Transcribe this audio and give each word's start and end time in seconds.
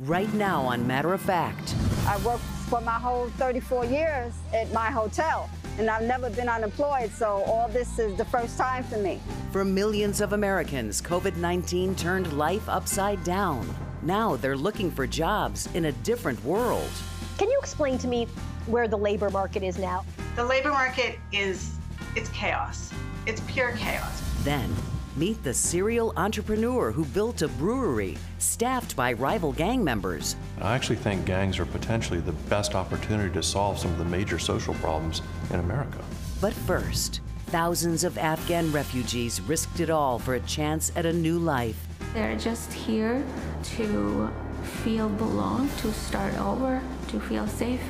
right 0.00 0.32
now 0.32 0.62
on 0.62 0.86
Matter 0.86 1.12
of 1.12 1.20
Fact. 1.20 1.74
I 2.06 2.16
worked 2.24 2.42
for 2.68 2.80
my 2.80 2.92
whole 2.98 3.28
34 3.30 3.84
years 3.84 4.32
at 4.54 4.72
my 4.72 4.90
hotel, 4.90 5.50
and 5.78 5.90
I've 5.90 6.04
never 6.04 6.30
been 6.30 6.48
unemployed, 6.48 7.10
so 7.12 7.42
all 7.44 7.68
this 7.68 7.98
is 7.98 8.16
the 8.16 8.24
first 8.24 8.56
time 8.56 8.82
for 8.84 8.96
me. 8.96 9.20
For 9.52 9.64
millions 9.64 10.20
of 10.20 10.32
Americans, 10.32 11.02
COVID 11.02 11.36
19 11.36 11.94
turned 11.96 12.32
life 12.32 12.68
upside 12.68 13.22
down. 13.24 13.68
Now 14.02 14.36
they're 14.36 14.56
looking 14.56 14.90
for 14.90 15.06
jobs 15.06 15.68
in 15.74 15.86
a 15.86 15.92
different 15.92 16.42
world. 16.44 16.90
Can 17.36 17.50
you 17.50 17.58
explain 17.58 17.98
to 17.98 18.08
me 18.08 18.26
where 18.66 18.88
the 18.88 18.96
labor 18.96 19.28
market 19.28 19.62
is 19.62 19.78
now? 19.78 20.04
The 20.36 20.44
labor 20.44 20.70
market 20.70 21.18
is 21.32 21.76
it's 22.16 22.30
chaos. 22.30 22.90
It's 23.26 23.42
pure 23.42 23.72
chaos. 23.72 24.22
Then 24.44 24.74
Meet 25.16 25.42
the 25.42 25.52
serial 25.52 26.12
entrepreneur 26.16 26.92
who 26.92 27.04
built 27.04 27.42
a 27.42 27.48
brewery 27.48 28.16
staffed 28.38 28.94
by 28.94 29.12
rival 29.12 29.52
gang 29.52 29.82
members. 29.82 30.36
I 30.60 30.76
actually 30.76 30.96
think 30.96 31.24
gangs 31.24 31.58
are 31.58 31.66
potentially 31.66 32.20
the 32.20 32.32
best 32.48 32.76
opportunity 32.76 33.34
to 33.34 33.42
solve 33.42 33.80
some 33.80 33.90
of 33.90 33.98
the 33.98 34.04
major 34.04 34.38
social 34.38 34.74
problems 34.74 35.22
in 35.52 35.58
America. 35.58 35.98
But 36.40 36.52
first, 36.52 37.22
thousands 37.46 38.04
of 38.04 38.18
Afghan 38.18 38.70
refugees 38.70 39.40
risked 39.40 39.80
it 39.80 39.90
all 39.90 40.20
for 40.20 40.34
a 40.34 40.40
chance 40.40 40.92
at 40.94 41.04
a 41.06 41.12
new 41.12 41.40
life. 41.40 41.88
They're 42.14 42.36
just 42.36 42.72
here 42.72 43.24
to 43.76 44.30
feel 44.84 45.08
belong, 45.08 45.68
to 45.78 45.92
start 45.92 46.38
over, 46.38 46.80
to 47.08 47.20
feel 47.20 47.48
safe. 47.48 47.82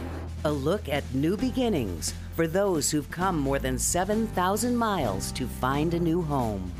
A 0.46 0.50
look 0.50 0.88
at 0.88 1.04
new 1.14 1.36
beginnings 1.36 2.14
for 2.34 2.46
those 2.46 2.90
who've 2.90 3.10
come 3.10 3.38
more 3.38 3.58
than 3.58 3.78
7,000 3.78 4.74
miles 4.74 5.32
to 5.32 5.46
find 5.46 5.92
a 5.92 6.00
new 6.00 6.22
home. 6.22 6.72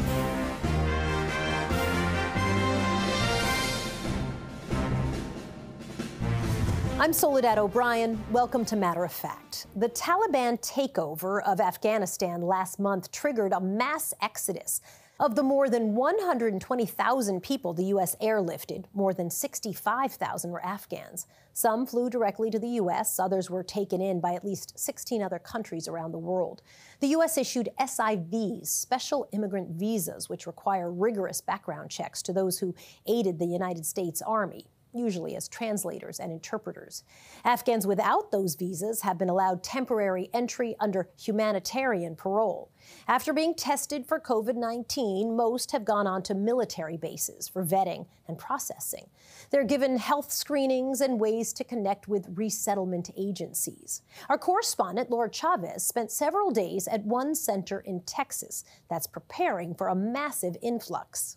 I'm 7.00 7.14
Soledad 7.14 7.56
O'Brien. 7.56 8.22
Welcome 8.30 8.66
to 8.66 8.76
Matter 8.76 9.04
of 9.04 9.12
Fact. 9.12 9.66
The 9.74 9.88
Taliban 9.88 10.60
takeover 10.60 11.42
of 11.44 11.58
Afghanistan 11.58 12.42
last 12.42 12.78
month 12.78 13.10
triggered 13.10 13.54
a 13.54 13.60
mass 13.60 14.12
exodus. 14.20 14.82
Of 15.18 15.34
the 15.34 15.42
more 15.42 15.70
than 15.70 15.94
120,000 15.94 17.42
people 17.42 17.72
the 17.72 17.84
U.S. 17.84 18.16
airlifted, 18.20 18.84
more 18.92 19.14
than 19.14 19.30
65,000 19.30 20.50
were 20.50 20.62
Afghans. 20.62 21.26
Some 21.54 21.86
flew 21.86 22.10
directly 22.10 22.50
to 22.50 22.58
the 22.58 22.68
U.S., 22.68 23.18
others 23.18 23.48
were 23.48 23.62
taken 23.62 24.02
in 24.02 24.20
by 24.20 24.34
at 24.34 24.44
least 24.44 24.78
16 24.78 25.22
other 25.22 25.38
countries 25.38 25.88
around 25.88 26.12
the 26.12 26.18
world. 26.18 26.60
The 27.00 27.08
U.S. 27.08 27.38
issued 27.38 27.70
SIVs, 27.80 28.66
special 28.66 29.26
immigrant 29.32 29.70
visas, 29.70 30.28
which 30.28 30.46
require 30.46 30.92
rigorous 30.92 31.40
background 31.40 31.90
checks 31.90 32.20
to 32.24 32.34
those 32.34 32.58
who 32.58 32.74
aided 33.06 33.38
the 33.38 33.46
United 33.46 33.86
States 33.86 34.20
Army 34.20 34.66
usually 34.92 35.36
as 35.36 35.48
translators 35.48 36.18
and 36.18 36.32
interpreters. 36.32 37.04
Afghans 37.44 37.86
without 37.86 38.30
those 38.30 38.54
visas 38.54 39.02
have 39.02 39.18
been 39.18 39.28
allowed 39.28 39.62
temporary 39.62 40.28
entry 40.32 40.76
under 40.80 41.08
humanitarian 41.18 42.16
parole. 42.16 42.70
After 43.06 43.32
being 43.32 43.54
tested 43.54 44.06
for 44.06 44.20
COVID 44.20 44.56
19, 44.56 45.36
most 45.36 45.72
have 45.72 45.84
gone 45.84 46.06
on 46.06 46.22
to 46.24 46.34
military 46.34 46.96
bases 46.96 47.48
for 47.48 47.64
vetting 47.64 48.06
and 48.26 48.38
processing. 48.38 49.08
They're 49.50 49.64
given 49.64 49.98
health 49.98 50.32
screenings 50.32 51.00
and 51.00 51.20
ways 51.20 51.52
to 51.54 51.64
connect 51.64 52.08
with 52.08 52.26
resettlement 52.34 53.10
agencies. 53.16 54.02
Our 54.28 54.38
correspondent, 54.38 55.10
Laura 55.10 55.30
Chavez, 55.30 55.84
spent 55.84 56.10
several 56.10 56.50
days 56.50 56.88
at 56.88 57.04
one 57.04 57.34
center 57.34 57.80
in 57.80 58.00
Texas 58.02 58.64
that's 58.88 59.06
preparing 59.06 59.74
for 59.74 59.88
a 59.88 59.94
massive 59.94 60.56
influx. 60.62 61.36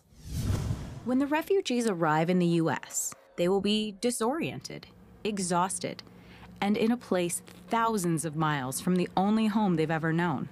When 1.04 1.18
the 1.18 1.26
refugees 1.26 1.86
arrive 1.86 2.30
in 2.30 2.38
the 2.38 2.46
U.S., 2.46 3.14
they 3.36 3.48
will 3.48 3.60
be 3.60 3.96
disoriented, 4.00 4.86
exhausted, 5.22 6.02
and 6.60 6.76
in 6.76 6.92
a 6.92 6.96
place 6.96 7.42
thousands 7.68 8.24
of 8.24 8.36
miles 8.36 8.80
from 8.80 8.96
the 8.96 9.08
only 9.16 9.46
home 9.46 9.76
they've 9.76 9.90
ever 9.90 10.12
known. 10.12 10.48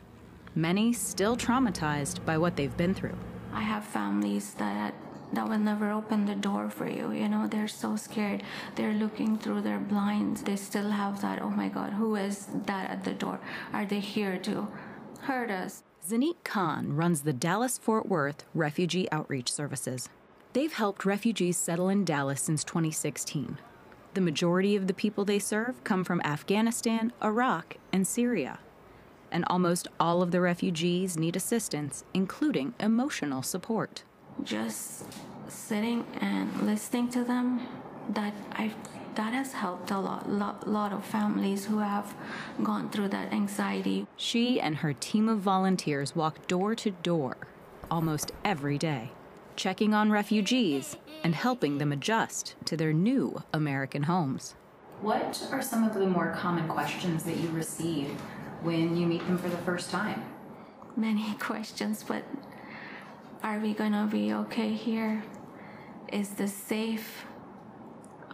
Many 0.54 0.92
still 0.92 1.36
traumatized 1.36 2.24
by 2.24 2.36
what 2.36 2.56
they've 2.56 2.76
been 2.76 2.94
through. 2.94 3.16
I 3.52 3.62
have 3.62 3.84
families 3.84 4.54
that 4.54 4.94
that 5.32 5.48
will 5.48 5.58
never 5.58 5.90
open 5.90 6.26
the 6.26 6.34
door 6.34 6.68
for 6.68 6.86
you. 6.86 7.10
You 7.10 7.28
know, 7.28 7.46
they're 7.46 7.68
so 7.68 7.96
scared. 7.96 8.42
They're 8.74 8.92
looking 8.92 9.38
through 9.38 9.62
their 9.62 9.78
blinds. 9.78 10.42
They 10.42 10.56
still 10.56 10.90
have 10.90 11.22
that, 11.22 11.40
oh 11.40 11.48
my 11.48 11.68
God, 11.68 11.94
who 11.94 12.16
is 12.16 12.48
that 12.66 12.90
at 12.90 13.04
the 13.04 13.14
door? 13.14 13.40
Are 13.72 13.86
they 13.86 14.00
here 14.00 14.36
to 14.38 14.68
hurt 15.22 15.50
us? 15.50 15.84
Zaneet 16.06 16.44
Khan 16.44 16.96
runs 16.96 17.22
the 17.22 17.32
Dallas 17.32 17.78
Fort 17.78 18.08
Worth 18.08 18.44
Refugee 18.54 19.10
Outreach 19.10 19.50
Services. 19.50 20.08
They've 20.52 20.72
helped 20.72 21.06
refugees 21.06 21.56
settle 21.56 21.88
in 21.88 22.04
Dallas 22.04 22.42
since 22.42 22.62
2016. 22.62 23.56
The 24.12 24.20
majority 24.20 24.76
of 24.76 24.86
the 24.86 24.92
people 24.92 25.24
they 25.24 25.38
serve 25.38 25.82
come 25.82 26.04
from 26.04 26.20
Afghanistan, 26.24 27.12
Iraq, 27.22 27.78
and 27.90 28.06
Syria. 28.06 28.58
And 29.30 29.46
almost 29.46 29.88
all 29.98 30.20
of 30.20 30.30
the 30.30 30.42
refugees 30.42 31.16
need 31.16 31.36
assistance, 31.36 32.04
including 32.12 32.74
emotional 32.78 33.42
support. 33.42 34.02
Just 34.42 35.06
sitting 35.48 36.04
and 36.20 36.66
listening 36.66 37.08
to 37.12 37.24
them, 37.24 37.66
that 38.10 38.34
I 38.52 38.72
that 39.14 39.32
has 39.34 39.52
helped 39.52 39.90
a 39.90 39.98
lot, 39.98 40.30
lot, 40.30 40.66
lot 40.66 40.92
of 40.92 41.04
families 41.04 41.66
who 41.66 41.78
have 41.78 42.14
gone 42.62 42.88
through 42.88 43.08
that 43.08 43.32
anxiety. 43.32 44.06
She 44.16 44.58
and 44.58 44.76
her 44.76 44.94
team 44.94 45.28
of 45.28 45.40
volunteers 45.40 46.16
walk 46.16 46.46
door 46.46 46.74
to 46.76 46.90
door 46.90 47.36
almost 47.90 48.32
every 48.42 48.78
day 48.78 49.10
checking 49.56 49.94
on 49.94 50.10
refugees, 50.10 50.96
and 51.24 51.34
helping 51.34 51.78
them 51.78 51.92
adjust 51.92 52.54
to 52.64 52.76
their 52.76 52.92
new 52.92 53.42
American 53.52 54.04
homes. 54.04 54.54
What 55.00 55.46
are 55.50 55.62
some 55.62 55.84
of 55.84 55.94
the 55.94 56.06
more 56.06 56.32
common 56.32 56.68
questions 56.68 57.24
that 57.24 57.36
you 57.36 57.48
receive 57.50 58.08
when 58.62 58.96
you 58.96 59.06
meet 59.06 59.26
them 59.26 59.38
for 59.38 59.48
the 59.48 59.56
first 59.58 59.90
time? 59.90 60.22
Many 60.96 61.34
questions, 61.38 62.04
but 62.06 62.24
are 63.42 63.58
we 63.58 63.74
gonna 63.74 64.08
be 64.10 64.32
okay 64.32 64.72
here? 64.72 65.24
Is 66.12 66.30
this 66.30 66.54
safe? 66.54 67.24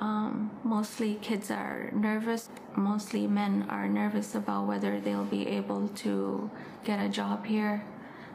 Um, 0.01 0.51
mostly 0.63 1.19
kids 1.23 1.51
are 1.51 1.91
nervous. 1.93 2.51
Mostly 2.77 3.27
men 3.27 3.67
are 3.69 3.89
nervous 3.89 4.35
about 4.35 4.67
whether 4.67 5.01
they'll 5.01 5.25
be 5.25 5.47
able 5.49 5.89
to 5.89 6.51
get 6.85 7.05
a 7.05 7.09
job 7.09 7.47
here. 7.47 7.83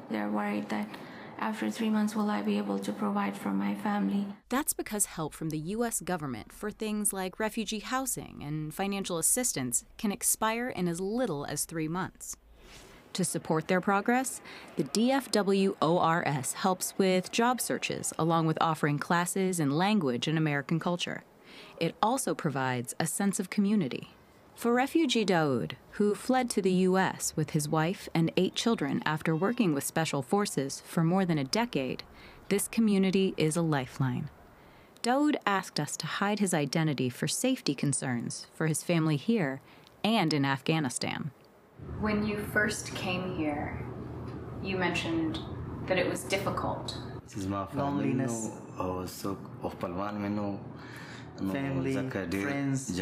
They're 0.09 0.29
worried 0.29 0.69
that 0.69 0.87
after 1.43 1.69
three 1.69 1.89
months, 1.89 2.15
will 2.15 2.29
I 2.29 2.41
be 2.41 2.57
able 2.57 2.79
to 2.79 2.93
provide 2.93 3.35
for 3.35 3.49
my 3.49 3.75
family? 3.75 4.25
That's 4.47 4.71
because 4.71 5.07
help 5.07 5.33
from 5.33 5.49
the 5.49 5.57
U.S. 5.75 5.99
government 5.99 6.53
for 6.53 6.71
things 6.71 7.11
like 7.11 7.37
refugee 7.37 7.79
housing 7.79 8.41
and 8.41 8.73
financial 8.73 9.17
assistance 9.17 9.83
can 9.97 10.13
expire 10.13 10.69
in 10.69 10.87
as 10.87 11.01
little 11.01 11.43
as 11.45 11.65
three 11.65 11.89
months. 11.89 12.37
To 13.11 13.25
support 13.25 13.67
their 13.67 13.81
progress, 13.81 14.39
the 14.77 14.85
DFW 14.85 15.75
ORS 15.81 16.53
helps 16.53 16.93
with 16.97 17.29
job 17.29 17.59
searches 17.59 18.13
along 18.17 18.47
with 18.47 18.57
offering 18.61 18.97
classes 18.97 19.59
in 19.59 19.69
language 19.69 20.29
and 20.29 20.37
American 20.37 20.79
culture. 20.79 21.25
It 21.77 21.93
also 22.01 22.33
provides 22.33 22.95
a 23.01 23.05
sense 23.05 23.37
of 23.41 23.49
community. 23.49 24.11
For 24.55 24.73
refugee 24.73 25.25
Daoud, 25.25 25.73
who 25.91 26.15
fled 26.15 26.49
to 26.51 26.61
the 26.61 26.71
U.S. 26.71 27.33
with 27.35 27.51
his 27.51 27.67
wife 27.67 28.07
and 28.13 28.31
eight 28.37 28.55
children 28.55 29.01
after 29.05 29.35
working 29.35 29.73
with 29.73 29.83
special 29.83 30.21
forces 30.21 30.81
for 30.85 31.03
more 31.03 31.25
than 31.25 31.37
a 31.37 31.43
decade, 31.43 32.03
this 32.49 32.67
community 32.67 33.33
is 33.35 33.55
a 33.55 33.61
lifeline. 33.61 34.29
Daoud 35.01 35.35
asked 35.45 35.79
us 35.79 35.97
to 35.97 36.05
hide 36.05 36.39
his 36.39 36.53
identity 36.53 37.09
for 37.09 37.27
safety 37.27 37.75
concerns 37.75 38.47
for 38.53 38.67
his 38.67 38.83
family 38.83 39.17
here 39.17 39.59
and 40.03 40.33
in 40.33 40.45
Afghanistan. 40.45 41.31
When 41.99 42.25
you 42.25 42.37
first 42.37 42.95
came 42.95 43.35
here, 43.35 43.83
you 44.63 44.77
mentioned 44.77 45.39
that 45.87 45.97
it 45.97 46.09
was 46.09 46.23
difficult. 46.23 46.97
This 47.25 47.37
is 47.37 47.47
my 47.47 47.67
loneliness 47.73 48.51
family, 51.37 52.09
friends, 52.09 53.01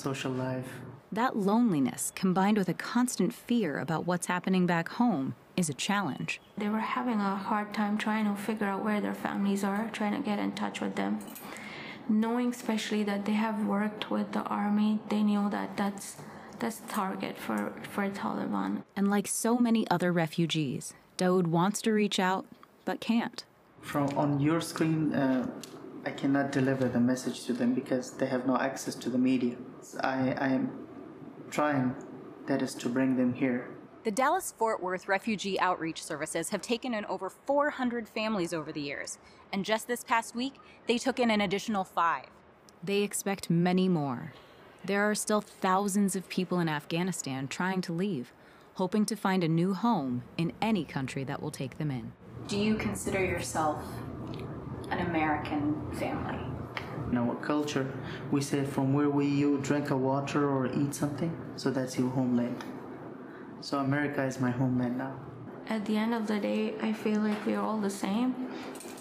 social 0.00 0.32
life. 0.32 0.68
That 1.10 1.36
loneliness, 1.36 2.12
combined 2.14 2.58
with 2.58 2.68
a 2.68 2.74
constant 2.74 3.32
fear 3.32 3.78
about 3.78 4.06
what's 4.06 4.26
happening 4.26 4.66
back 4.66 4.90
home, 4.90 5.34
is 5.56 5.68
a 5.68 5.74
challenge. 5.74 6.40
They 6.56 6.68
were 6.68 6.78
having 6.78 7.20
a 7.20 7.36
hard 7.36 7.72
time 7.72 7.98
trying 7.98 8.26
to 8.26 8.40
figure 8.40 8.66
out 8.66 8.84
where 8.84 9.00
their 9.00 9.14
families 9.14 9.64
are, 9.64 9.88
trying 9.92 10.14
to 10.14 10.20
get 10.20 10.38
in 10.38 10.52
touch 10.52 10.80
with 10.80 10.96
them. 10.96 11.18
Knowing 12.08 12.50
especially 12.50 13.02
that 13.04 13.24
they 13.24 13.32
have 13.32 13.66
worked 13.66 14.10
with 14.10 14.32
the 14.32 14.42
army, 14.44 15.00
they 15.08 15.22
knew 15.22 15.48
that 15.50 15.76
that's 15.76 16.16
that's 16.58 16.82
target 16.88 17.38
for, 17.38 17.72
for 17.82 18.08
Taliban. 18.10 18.82
And 18.96 19.08
like 19.08 19.28
so 19.28 19.58
many 19.58 19.88
other 19.90 20.12
refugees, 20.12 20.92
Daoud 21.16 21.46
wants 21.46 21.80
to 21.82 21.92
reach 21.92 22.18
out 22.18 22.46
but 22.84 23.00
can't. 23.00 23.44
From 23.80 24.08
on 24.16 24.40
your 24.40 24.60
screen, 24.60 25.14
uh, 25.14 25.46
I 26.04 26.10
cannot 26.10 26.52
deliver 26.52 26.88
the 26.88 27.00
message 27.00 27.44
to 27.44 27.52
them 27.52 27.74
because 27.74 28.12
they 28.12 28.26
have 28.26 28.46
no 28.46 28.56
access 28.56 28.94
to 28.96 29.10
the 29.10 29.18
media. 29.18 29.56
I, 30.00 30.32
I 30.38 30.48
am 30.48 30.86
trying, 31.50 31.94
that 32.46 32.62
is, 32.62 32.74
to 32.76 32.88
bring 32.88 33.16
them 33.16 33.34
here. 33.34 33.68
The 34.04 34.10
Dallas 34.10 34.54
Fort 34.56 34.82
Worth 34.82 35.08
Refugee 35.08 35.58
Outreach 35.60 36.02
Services 36.02 36.50
have 36.50 36.62
taken 36.62 36.94
in 36.94 37.04
over 37.06 37.28
400 37.28 38.08
families 38.08 38.54
over 38.54 38.72
the 38.72 38.80
years, 38.80 39.18
and 39.52 39.64
just 39.64 39.88
this 39.88 40.04
past 40.04 40.34
week, 40.34 40.54
they 40.86 40.98
took 40.98 41.18
in 41.18 41.30
an 41.30 41.40
additional 41.40 41.84
five. 41.84 42.26
They 42.82 43.02
expect 43.02 43.50
many 43.50 43.88
more. 43.88 44.32
There 44.84 45.10
are 45.10 45.14
still 45.14 45.40
thousands 45.40 46.14
of 46.14 46.28
people 46.28 46.60
in 46.60 46.68
Afghanistan 46.68 47.48
trying 47.48 47.80
to 47.82 47.92
leave, 47.92 48.32
hoping 48.74 49.04
to 49.06 49.16
find 49.16 49.42
a 49.42 49.48
new 49.48 49.74
home 49.74 50.22
in 50.38 50.52
any 50.62 50.84
country 50.84 51.24
that 51.24 51.42
will 51.42 51.50
take 51.50 51.76
them 51.78 51.90
in. 51.90 52.12
Do 52.46 52.56
you 52.56 52.76
consider 52.76 53.22
yourself 53.22 53.82
an 54.90 55.06
American 55.06 55.90
family? 55.92 56.38
In 57.10 57.16
our 57.16 57.34
culture, 57.36 57.90
we 58.30 58.40
say 58.40 58.64
from 58.64 58.92
where 58.92 59.08
we 59.08 59.26
you 59.26 59.58
drink 59.58 59.90
a 59.90 59.96
water 59.96 60.48
or 60.48 60.66
eat 60.66 60.94
something, 60.94 61.34
so 61.56 61.70
that's 61.70 61.98
your 61.98 62.10
homeland. 62.10 62.64
So 63.60 63.78
America 63.78 64.22
is 64.24 64.40
my 64.40 64.50
homeland 64.50 64.98
now. 64.98 65.18
At 65.68 65.84
the 65.84 65.96
end 65.96 66.14
of 66.14 66.26
the 66.26 66.38
day, 66.38 66.74
I 66.82 66.92
feel 66.92 67.20
like 67.20 67.44
we're 67.46 67.60
all 67.60 67.78
the 67.78 67.90
same, 67.90 68.48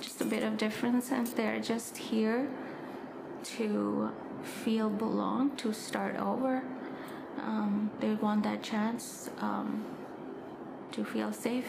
just 0.02 0.22
a 0.22 0.26
bit 0.26 0.44
of 0.44 0.58
difference, 0.58 1.12
and 1.12 1.28
they're 1.28 1.60
just 1.60 1.98
here 1.98 2.50
to 3.56 4.12
feel 4.44 4.90
belong, 4.90 5.56
to 5.58 5.74
start 5.74 6.16
over. 6.16 6.64
Um, 7.40 7.92
they 8.00 8.14
want 8.16 8.44
that 8.44 8.64
chance 8.64 9.30
um, 9.40 9.86
to 10.92 11.06
feel 11.06 11.32
safe. 11.32 11.68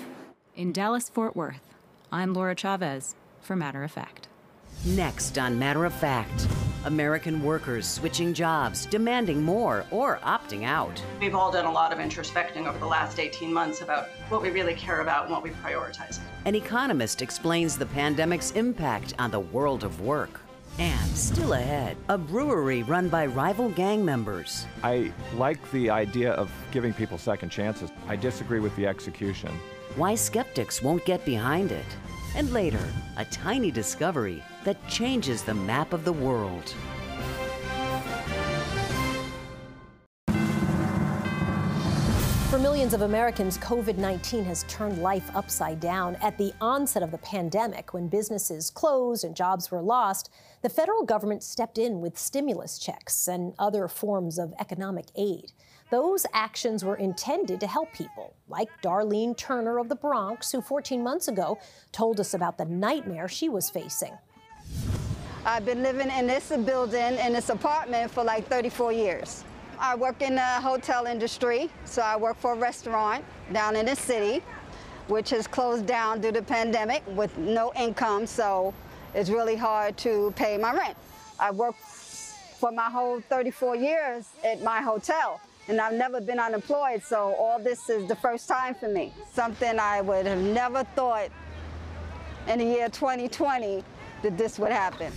In 0.56 0.73
Dallas, 0.73 1.09
Fort 1.09 1.37
Worth, 1.37 1.75
I'm 2.11 2.32
Laura 2.32 2.56
Chavez 2.56 3.15
for 3.40 3.56
Matter 3.56 3.85
of 3.85 3.90
Fact. 3.90 4.29
Next 4.85 5.38
on 5.38 5.58
Matter 5.58 5.85
of 5.85 5.93
Fact, 5.93 6.46
American 6.85 7.43
workers 7.43 7.87
switching 7.87 8.32
jobs, 8.32 8.87
demanding 8.87 9.43
more, 9.43 9.85
or 9.90 10.19
opting 10.25 10.64
out. 10.64 11.02
We've 11.20 11.35
all 11.35 11.50
done 11.50 11.64
a 11.64 11.73
lot 11.73 11.93
of 11.93 11.99
introspecting 11.99 12.67
over 12.67 12.79
the 12.79 12.87
last 12.87 13.19
18 13.19 13.52
months 13.52 13.81
about 13.81 14.08
what 14.29 14.40
we 14.40 14.50
really 14.50 14.75
care 14.75 15.00
about 15.00 15.25
and 15.25 15.32
what 15.32 15.43
we 15.43 15.50
prioritize. 15.50 16.20
An 16.44 16.55
economist 16.55 17.23
explains 17.23 17.76
the 17.76 17.87
pandemic's 17.87 18.52
impact 18.52 19.14
on 19.19 19.31
the 19.32 19.41
world 19.41 19.82
of 19.82 20.00
work. 20.00 20.41
And 20.79 21.11
still 21.11 21.55
ahead, 21.55 21.96
a 22.08 22.17
brewery 22.17 22.84
run 22.84 23.08
by 23.08 23.26
rival 23.26 23.69
gang 23.70 24.05
members. 24.05 24.64
I 24.84 25.12
like 25.34 25.58
the 25.73 25.91
idea 25.91 26.32
of 26.34 26.49
giving 26.70 26.93
people 26.93 27.19
second 27.19 27.49
chances. 27.49 27.91
I 28.06 28.14
disagree 28.14 28.61
with 28.61 28.76
the 28.76 28.87
execution. 28.87 29.50
Why 29.96 30.14
skeptics 30.14 30.81
won't 30.81 31.05
get 31.05 31.25
behind 31.25 31.73
it. 31.73 31.84
And 32.38 32.52
later, 32.52 32.85
a 33.17 33.25
tiny 33.25 33.73
discovery 33.73 34.44
that 34.62 34.76
changes 34.87 35.43
the 35.43 35.55
map 35.55 35.93
of 35.93 36.05
the 36.05 36.12
world. 36.12 36.73
For 42.49 42.61
millions 42.61 42.94
of 42.94 43.02
Americans, 43.02 43.58
COVID 43.58 43.99
19 43.99 44.44
has 44.44 44.62
turned 44.69 45.02
life 45.02 45.29
upside 45.35 45.81
down. 45.81 46.14
At 46.23 46.38
the 46.38 46.52
onset 46.61 47.02
of 47.02 47.11
the 47.11 47.19
pandemic, 47.19 47.93
when 47.93 48.06
businesses 48.06 48.70
closed 48.70 49.25
and 49.25 49.34
jobs 49.34 49.73
were 49.73 49.82
lost, 49.82 50.31
the 50.62 50.69
federal 50.69 51.02
government 51.02 51.43
stepped 51.43 51.76
in 51.76 52.00
with 52.00 52.17
stimulus 52.17 52.79
checks 52.79 53.26
and 53.26 53.52
other 53.58 53.88
forms 53.88 54.38
of 54.38 54.55
economic 54.61 55.06
aid. 55.17 55.50
Those 55.90 56.26
actions 56.35 56.85
were 56.85 56.96
intended 56.96 57.61
to 57.61 57.67
help 57.67 57.93
people, 57.94 58.35
like 58.49 58.69
Darlene 58.82 59.35
Turner 59.35 59.79
of 59.79 59.88
the 59.88 59.94
Bronx, 59.94 60.52
who 60.52 60.61
14 60.61 61.02
months 61.02 61.29
ago 61.29 61.58
told 61.93 62.20
us 62.20 62.35
about 62.35 62.58
the 62.58 62.67
nightmare 62.67 63.26
she 63.26 63.49
was 63.49 63.70
facing. 63.70 64.12
I've 65.46 65.64
been 65.64 65.82
living 65.82 66.11
in 66.11 66.26
this 66.26 66.49
building, 66.49 67.17
in 67.19 67.32
this 67.32 67.49
apartment 67.49 68.11
for 68.11 68.23
like 68.23 68.46
34 68.49 68.93
years. 68.93 69.44
I 69.79 69.94
work 69.94 70.20
in 70.20 70.35
the 70.35 70.43
hotel 70.43 71.06
industry, 71.06 71.70
so 71.87 72.02
I 72.02 72.17
work 72.17 72.37
for 72.37 72.52
a 72.52 72.56
restaurant 72.56 73.25
down 73.55 73.75
in 73.75 73.87
the 73.87 73.96
city, 73.96 74.43
which 75.06 75.31
has 75.31 75.46
closed 75.46 75.87
down 75.87 76.20
due 76.20 76.32
to 76.32 76.41
the 76.41 76.46
pandemic 76.46 77.02
with 77.17 77.38
no 77.38 77.73
income, 77.75 78.26
so 78.26 78.75
it's 79.14 79.31
really 79.31 79.56
hard 79.56 79.96
to 79.99 80.34
pay 80.37 80.58
my 80.58 80.75
rent. 80.75 80.99
I 81.41 81.50
worked 81.50 81.81
for 81.81 82.73
my 82.73 82.91
whole 82.91 83.20
34 83.20 83.76
years 83.76 84.26
at 84.44 84.62
my 84.62 84.82
hotel, 84.82 85.41
and 85.69 85.81
I've 85.81 85.93
never 85.93 86.20
been 86.20 86.41
unemployed, 86.41 87.03
so 87.03 87.35
all 87.35 87.59
this 87.59 87.91
is 87.91 88.09
the 88.09 88.17
first 88.17 88.49
time 88.49 88.75
for 88.75 88.88
me. 88.88 89.12
Something 89.31 89.79
I 89.79 90.00
would 90.00 90.26
have 90.26 90.38
never 90.38 90.82
thought 90.97 91.29
in 92.49 92.59
the 92.59 92.65
year 92.65 92.88
2020 92.88 93.85
that 94.23 94.38
this 94.38 94.59
would 94.59 94.73
happen. 94.73 95.12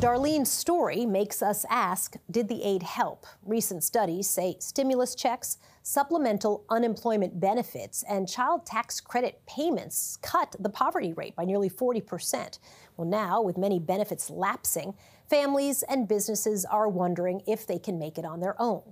Darlene's 0.00 0.50
story 0.50 1.06
makes 1.06 1.40
us 1.40 1.64
ask 1.70 2.16
Did 2.30 2.48
the 2.48 2.62
aid 2.62 2.82
help? 2.82 3.26
Recent 3.44 3.82
studies 3.84 4.28
say 4.28 4.56
stimulus 4.58 5.14
checks, 5.14 5.56
supplemental 5.86 6.64
unemployment 6.68 7.38
benefits, 7.38 8.02
and 8.08 8.28
child 8.28 8.66
tax 8.66 9.00
credit 9.00 9.40
payments 9.46 10.18
cut 10.20 10.56
the 10.58 10.68
poverty 10.68 11.12
rate 11.12 11.36
by 11.36 11.44
nearly 11.44 11.70
40%. 11.70 12.58
Well, 12.96 13.06
now, 13.06 13.40
with 13.40 13.56
many 13.56 13.78
benefits 13.78 14.28
lapsing, 14.28 14.94
families 15.30 15.84
and 15.84 16.08
businesses 16.08 16.64
are 16.64 16.88
wondering 16.88 17.40
if 17.46 17.68
they 17.68 17.78
can 17.78 18.00
make 18.00 18.18
it 18.18 18.24
on 18.24 18.40
their 18.40 18.60
own. 18.60 18.82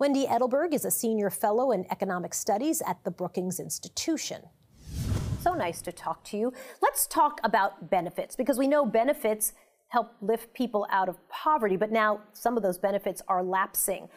Wendy 0.00 0.26
Edelberg 0.26 0.74
is 0.74 0.84
a 0.84 0.90
senior 0.90 1.30
fellow 1.30 1.70
in 1.70 1.86
economic 1.92 2.34
studies 2.34 2.82
at 2.84 3.04
the 3.04 3.12
Brookings 3.12 3.60
Institution. 3.60 4.42
So 5.40 5.54
nice 5.54 5.80
to 5.82 5.92
talk 5.92 6.24
to 6.24 6.36
you. 6.36 6.52
Let's 6.82 7.06
talk 7.06 7.38
about 7.44 7.90
benefits 7.90 8.34
because 8.34 8.58
we 8.58 8.66
know 8.66 8.84
benefits 8.84 9.52
help 9.86 10.12
lift 10.20 10.52
people 10.52 10.84
out 10.90 11.08
of 11.08 11.16
poverty, 11.28 11.76
but 11.76 11.92
now 11.92 12.22
some 12.32 12.56
of 12.56 12.64
those 12.64 12.78
benefits 12.78 13.22
are 13.28 13.44
lapsing. 13.44 14.08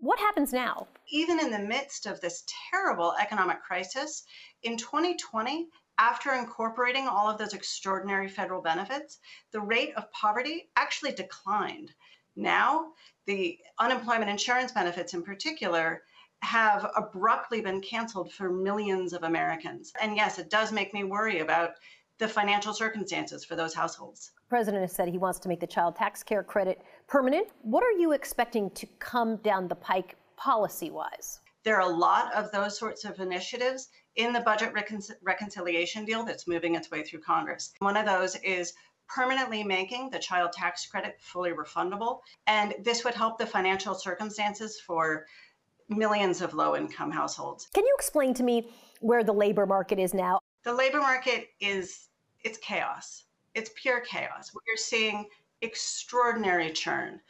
What 0.00 0.18
happens 0.20 0.52
now? 0.52 0.86
Even 1.10 1.40
in 1.40 1.50
the 1.50 1.58
midst 1.58 2.06
of 2.06 2.20
this 2.20 2.44
terrible 2.70 3.14
economic 3.20 3.62
crisis, 3.62 4.24
in 4.62 4.76
2020, 4.76 5.68
after 5.98 6.34
incorporating 6.34 7.08
all 7.08 7.28
of 7.28 7.38
those 7.38 7.52
extraordinary 7.52 8.28
federal 8.28 8.62
benefits, 8.62 9.18
the 9.50 9.60
rate 9.60 9.92
of 9.96 10.10
poverty 10.12 10.70
actually 10.76 11.12
declined. 11.12 11.92
Now, 12.36 12.92
the 13.26 13.58
unemployment 13.80 14.30
insurance 14.30 14.70
benefits 14.70 15.14
in 15.14 15.24
particular 15.24 16.02
have 16.42 16.88
abruptly 16.96 17.60
been 17.60 17.80
canceled 17.80 18.32
for 18.32 18.48
millions 18.48 19.12
of 19.12 19.24
Americans. 19.24 19.92
And 20.00 20.16
yes, 20.16 20.38
it 20.38 20.50
does 20.50 20.70
make 20.70 20.94
me 20.94 21.02
worry 21.02 21.40
about 21.40 21.72
the 22.18 22.28
financial 22.28 22.74
circumstances 22.74 23.44
for 23.44 23.56
those 23.56 23.74
households. 23.74 24.32
The 24.44 24.48
president 24.48 24.82
has 24.82 24.92
said 24.92 25.08
he 25.08 25.18
wants 25.18 25.38
to 25.40 25.48
make 25.48 25.60
the 25.60 25.66
child 25.66 25.96
tax 25.96 26.22
care 26.22 26.42
credit 26.42 26.82
permanent. 27.06 27.48
What 27.62 27.82
are 27.82 27.92
you 27.92 28.12
expecting 28.12 28.70
to 28.70 28.86
come 28.98 29.36
down 29.36 29.68
the 29.68 29.76
pike 29.76 30.16
policy 30.36 30.90
wise? 30.90 31.40
There 31.64 31.76
are 31.76 31.90
a 31.90 31.94
lot 31.94 32.32
of 32.34 32.50
those 32.50 32.78
sorts 32.78 33.04
of 33.04 33.18
initiatives 33.20 33.88
in 34.16 34.32
the 34.32 34.40
budget 34.40 34.72
recon- 34.72 35.02
reconciliation 35.22 36.04
deal 36.04 36.24
that's 36.24 36.48
moving 36.48 36.74
its 36.74 36.90
way 36.90 37.02
through 37.02 37.20
Congress. 37.20 37.72
One 37.78 37.96
of 37.96 38.06
those 38.06 38.36
is 38.36 38.72
permanently 39.08 39.64
making 39.64 40.10
the 40.10 40.18
child 40.18 40.52
tax 40.52 40.86
credit 40.86 41.16
fully 41.20 41.52
refundable. 41.52 42.20
And 42.46 42.74
this 42.82 43.04
would 43.04 43.14
help 43.14 43.38
the 43.38 43.46
financial 43.46 43.94
circumstances 43.94 44.80
for 44.80 45.26
millions 45.88 46.42
of 46.42 46.52
low 46.52 46.76
income 46.76 47.10
households. 47.10 47.68
Can 47.72 47.84
you 47.84 47.94
explain 47.96 48.34
to 48.34 48.42
me 48.42 48.68
where 49.00 49.24
the 49.24 49.32
labor 49.32 49.66
market 49.66 49.98
is 49.98 50.12
now? 50.12 50.40
The 50.64 50.74
labor 50.74 50.98
market 50.98 51.48
is 51.60 52.07
it's 52.44 52.58
chaos. 52.58 53.24
It's 53.54 53.70
pure 53.74 54.00
chaos. 54.00 54.52
We're 54.54 54.76
seeing 54.76 55.26
extraordinary 55.62 56.72
churn. 56.72 57.20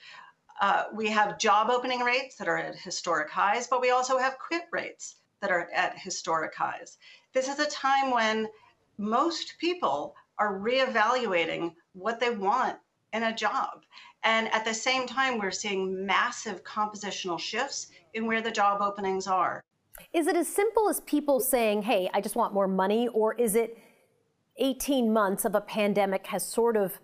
Uh, 0.60 0.84
we 0.92 1.08
have 1.08 1.38
job 1.38 1.70
opening 1.70 2.00
rates 2.00 2.36
that 2.36 2.48
are 2.48 2.58
at 2.58 2.76
historic 2.76 3.30
highs, 3.30 3.66
but 3.66 3.80
we 3.80 3.90
also 3.90 4.18
have 4.18 4.38
quit 4.38 4.62
rates 4.72 5.16
that 5.40 5.50
are 5.50 5.68
at 5.72 5.98
historic 5.98 6.54
highs. 6.54 6.98
This 7.32 7.48
is 7.48 7.58
a 7.60 7.70
time 7.70 8.10
when 8.10 8.48
most 8.98 9.54
people 9.60 10.16
are 10.38 10.58
reevaluating 10.58 11.74
what 11.92 12.18
they 12.20 12.30
want 12.30 12.76
in 13.12 13.22
a 13.24 13.34
job. 13.34 13.84
And 14.24 14.52
at 14.52 14.64
the 14.64 14.74
same 14.74 15.06
time, 15.06 15.38
we're 15.38 15.52
seeing 15.52 16.04
massive 16.04 16.64
compositional 16.64 17.38
shifts 17.38 17.88
in 18.14 18.26
where 18.26 18.42
the 18.42 18.50
job 18.50 18.82
openings 18.82 19.26
are. 19.26 19.62
Is 20.12 20.26
it 20.26 20.36
as 20.36 20.48
simple 20.48 20.88
as 20.88 21.00
people 21.00 21.40
saying, 21.40 21.82
hey, 21.82 22.10
I 22.12 22.20
just 22.20 22.36
want 22.36 22.52
more 22.52 22.68
money? 22.68 23.08
Or 23.08 23.34
is 23.34 23.54
it 23.54 23.78
18 24.58 25.12
months 25.12 25.44
of 25.44 25.54
a 25.54 25.60
pandemic 25.60 26.26
has 26.26 26.46
sort 26.46 26.76
of 26.76 26.98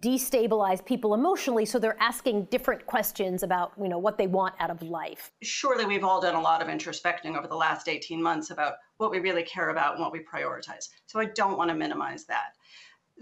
destabilized 0.00 0.86
people 0.86 1.12
emotionally 1.12 1.66
so 1.66 1.78
they're 1.78 2.00
asking 2.00 2.44
different 2.46 2.86
questions 2.86 3.42
about 3.42 3.72
you 3.78 3.88
know 3.88 3.98
what 3.98 4.16
they 4.16 4.26
want 4.26 4.54
out 4.58 4.70
of 4.70 4.80
life. 4.82 5.30
Surely 5.42 5.84
we've 5.84 6.04
all 6.04 6.20
done 6.20 6.34
a 6.34 6.40
lot 6.40 6.62
of 6.62 6.68
introspecting 6.68 7.36
over 7.36 7.46
the 7.46 7.56
last 7.56 7.88
18 7.88 8.22
months 8.22 8.50
about 8.50 8.74
what 8.96 9.10
we 9.10 9.18
really 9.18 9.42
care 9.42 9.68
about 9.68 9.94
and 9.94 10.00
what 10.00 10.12
we 10.12 10.20
prioritize 10.20 10.88
so 11.06 11.20
i 11.20 11.26
don't 11.26 11.58
want 11.58 11.68
to 11.68 11.74
minimize 11.74 12.24
that. 12.24 12.54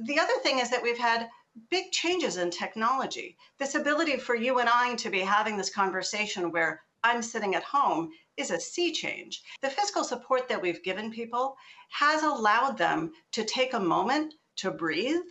The 0.05 0.19
other 0.19 0.35
thing 0.43 0.61
is 0.61 0.71
that 0.71 0.83
we've 0.83 0.99
had 0.99 1.29
big 1.71 1.91
changes 1.91 2.37
in 2.37 2.51
technology. 2.51 3.37
This 3.59 3.75
ability 3.75 4.19
for 4.19 4.37
you 4.37 4.61
and 4.61 4.69
i 4.69 4.95
to 4.95 5.11
be 5.11 5.21
having 5.21 5.57
this 5.57 5.71
conversation 5.71 6.53
where 6.53 6.83
i'm 7.05 7.23
sitting 7.23 7.55
at 7.55 7.63
home 7.63 8.11
is 8.37 8.51
a 8.51 8.61
sea 8.61 8.93
change 8.93 9.43
the 9.63 9.71
fiscal 9.71 10.05
support 10.05 10.49
that 10.49 10.61
we've 10.61 10.83
given 10.83 11.11
people 11.11 11.57
has 11.91 12.23
allowed 12.23 12.79
them 12.79 13.13
to 13.33 13.45
take 13.45 13.75
a 13.75 13.81
moment 13.81 14.35
to 14.57 14.71
breathe 14.71 15.23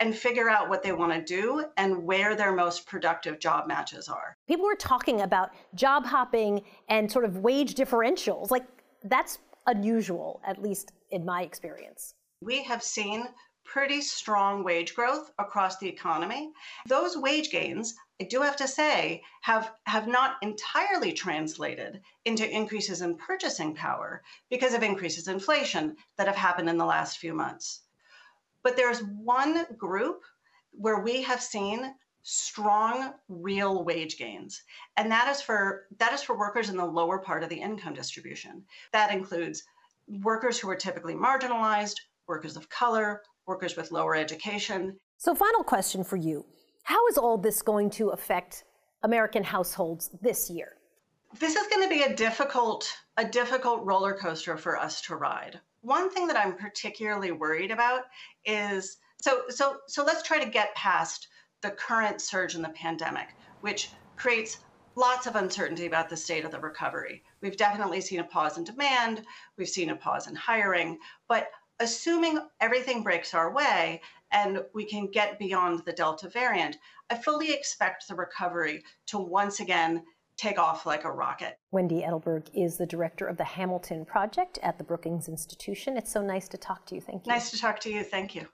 and 0.00 0.14
figure 0.14 0.50
out 0.50 0.68
what 0.68 0.82
they 0.82 0.92
want 0.92 1.12
to 1.12 1.22
do 1.22 1.64
and 1.76 2.04
where 2.04 2.34
their 2.34 2.52
most 2.52 2.86
productive 2.86 3.38
job 3.38 3.66
matches 3.66 4.08
are. 4.08 4.36
People 4.48 4.66
were 4.66 4.74
talking 4.74 5.20
about 5.20 5.50
job 5.74 6.04
hopping 6.04 6.62
and 6.88 7.10
sort 7.10 7.24
of 7.24 7.38
wage 7.38 7.74
differentials. 7.74 8.50
Like, 8.50 8.66
that's 9.04 9.38
unusual, 9.66 10.40
at 10.44 10.60
least 10.60 10.92
in 11.10 11.24
my 11.24 11.42
experience. 11.42 12.14
We 12.40 12.62
have 12.64 12.82
seen 12.82 13.26
pretty 13.64 14.00
strong 14.00 14.62
wage 14.62 14.94
growth 14.94 15.30
across 15.38 15.78
the 15.78 15.88
economy. 15.88 16.52
Those 16.86 17.16
wage 17.16 17.50
gains, 17.50 17.94
I 18.20 18.24
do 18.24 18.40
have 18.42 18.56
to 18.56 18.68
say, 18.68 19.22
have, 19.42 19.72
have 19.86 20.06
not 20.06 20.36
entirely 20.42 21.12
translated 21.12 22.00
into 22.24 22.48
increases 22.48 23.02
in 23.02 23.16
purchasing 23.16 23.74
power 23.74 24.22
because 24.50 24.74
of 24.74 24.82
increases 24.82 25.28
in 25.28 25.34
inflation 25.34 25.96
that 26.16 26.26
have 26.26 26.36
happened 26.36 26.68
in 26.68 26.78
the 26.78 26.84
last 26.84 27.18
few 27.18 27.34
months. 27.34 27.82
But 28.62 28.76
there's 28.76 29.02
one 29.02 29.66
group 29.76 30.22
where 30.72 31.00
we 31.00 31.22
have 31.22 31.42
seen 31.42 31.94
strong 32.22 33.12
real 33.28 33.84
wage 33.84 34.16
gains 34.16 34.62
and 34.96 35.12
that 35.12 35.28
is 35.28 35.42
for 35.42 35.86
that 35.98 36.14
is 36.14 36.22
for 36.22 36.38
workers 36.38 36.70
in 36.70 36.76
the 36.78 36.84
lower 36.84 37.18
part 37.18 37.42
of 37.42 37.50
the 37.50 37.60
income 37.60 37.92
distribution 37.92 38.64
that 38.92 39.12
includes 39.12 39.64
workers 40.08 40.58
who 40.58 40.70
are 40.70 40.74
typically 40.74 41.14
marginalized 41.14 42.00
workers 42.26 42.56
of 42.56 42.66
color 42.70 43.20
workers 43.46 43.76
with 43.76 43.92
lower 43.92 44.16
education. 44.16 44.96
So 45.18 45.34
final 45.34 45.62
question 45.62 46.04
for 46.04 46.16
you. 46.16 46.44
How 46.84 47.06
is 47.08 47.18
all 47.18 47.38
this 47.38 47.62
going 47.62 47.90
to 47.90 48.10
affect 48.10 48.64
american 49.02 49.44
households 49.44 50.10
this 50.22 50.50
year? 50.50 50.76
This 51.38 51.56
is 51.56 51.66
going 51.68 51.82
to 51.82 51.88
be 51.88 52.02
a 52.02 52.14
difficult 52.14 52.90
a 53.16 53.24
difficult 53.24 53.84
roller 53.84 54.14
coaster 54.14 54.56
for 54.56 54.78
us 54.78 55.00
to 55.02 55.16
ride. 55.16 55.60
One 55.82 56.10
thing 56.10 56.26
that 56.28 56.36
i'm 56.36 56.56
particularly 56.56 57.32
worried 57.32 57.70
about 57.70 58.02
is 58.44 58.98
so 59.20 59.42
so 59.48 59.78
so 59.86 60.04
let's 60.04 60.22
try 60.22 60.42
to 60.42 60.50
get 60.50 60.74
past 60.74 61.28
the 61.62 61.70
current 61.70 62.20
surge 62.20 62.54
in 62.54 62.62
the 62.62 62.68
pandemic, 62.70 63.28
which 63.62 63.90
creates 64.16 64.58
lots 64.96 65.26
of 65.26 65.34
uncertainty 65.34 65.86
about 65.86 66.08
the 66.08 66.16
state 66.16 66.44
of 66.44 66.50
the 66.50 66.60
recovery. 66.60 67.22
We've 67.40 67.56
definitely 67.56 68.00
seen 68.00 68.20
a 68.20 68.24
pause 68.24 68.58
in 68.58 68.64
demand, 68.64 69.22
we've 69.56 69.68
seen 69.68 69.90
a 69.90 69.96
pause 69.96 70.28
in 70.28 70.34
hiring, 70.34 70.98
but 71.28 71.48
assuming 71.80 72.38
everything 72.60 73.02
breaks 73.02 73.34
our 73.34 73.52
way 73.52 74.00
and 74.32 74.62
we 74.74 74.84
can 74.84 75.10
get 75.10 75.38
beyond 75.38 75.82
the 75.84 75.92
Delta 75.92 76.28
variant, 76.28 76.76
I 77.10 77.16
fully 77.16 77.52
expect 77.52 78.08
the 78.08 78.14
recovery 78.14 78.82
to 79.06 79.18
once 79.18 79.60
again 79.60 80.02
take 80.36 80.58
off 80.58 80.84
like 80.86 81.04
a 81.04 81.12
rocket. 81.12 81.58
Wendy 81.70 82.02
Edelberg 82.02 82.48
is 82.54 82.76
the 82.76 82.86
director 82.86 83.26
of 83.26 83.36
the 83.36 83.44
Hamilton 83.44 84.04
Project 84.04 84.58
at 84.62 84.78
the 84.78 84.84
Brookings 84.84 85.28
Institution. 85.28 85.96
It's 85.96 86.10
so 86.10 86.22
nice 86.22 86.48
to 86.48 86.56
talk 86.56 86.86
to 86.86 86.94
you. 86.96 87.00
Thank 87.00 87.26
you. 87.26 87.32
Nice 87.32 87.50
to 87.50 87.60
talk 87.60 87.78
to 87.80 87.90
you. 87.90 88.02
Thank 88.02 88.34
you. 88.34 88.48